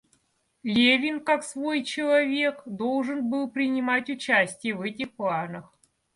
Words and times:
Левин, 0.63 1.19
как 1.23 1.43
свой 1.43 1.83
человек, 1.83 2.63
должен 2.65 3.29
был 3.29 3.51
принимать 3.51 4.09
участие 4.09 4.73
в 4.73 4.81
этих 4.81 5.13
планах. 5.15 5.71